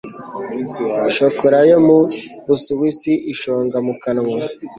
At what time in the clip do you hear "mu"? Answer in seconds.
1.85-1.97, 3.85-3.93